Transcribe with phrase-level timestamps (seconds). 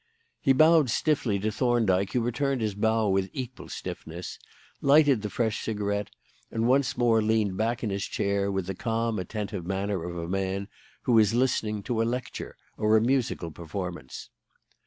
[0.41, 4.39] He bowed stiffly to Thorndyke (who returned his bow with equal stiffness),
[4.81, 6.09] lighted the fresh cigarette,
[6.49, 10.27] and once more leaned back in his chair with the calm, attentive manner of a
[10.27, 10.69] man
[11.03, 14.31] who is listening to a lecture or a musical performance.